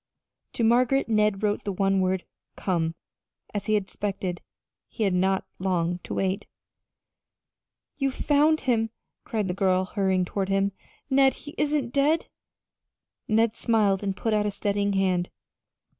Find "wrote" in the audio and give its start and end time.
1.43-1.63